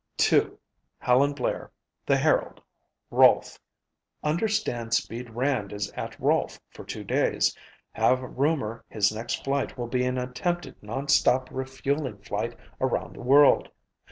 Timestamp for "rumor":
8.23-8.83